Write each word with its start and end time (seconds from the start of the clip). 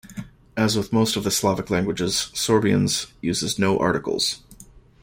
As 0.57 0.75
with 0.75 0.91
most 0.91 1.15
of 1.15 1.23
the 1.23 1.29
Slavic 1.29 1.69
languages, 1.69 2.31
Sorbians 2.33 3.11
uses 3.21 3.59
no 3.59 3.77
articles. 3.77 4.39